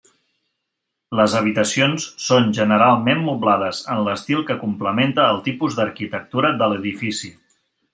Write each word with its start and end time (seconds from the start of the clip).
Les 1.19 1.35
habitacions 1.39 2.07
són 2.29 2.49
generalment 2.61 3.23
moblades 3.29 3.85
en 3.97 4.03
l'estil 4.11 4.45
que 4.51 4.61
complementa 4.67 5.31
el 5.37 5.47
tipus 5.51 5.83
d'arquitectura 5.83 6.57
de 6.63 6.75
l'edifici. 6.77 7.37